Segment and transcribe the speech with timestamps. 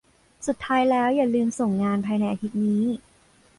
[0.47, 2.83] สุดท้ายแล้วอย่าลืมส่งงานภายในอาทิตย์นี้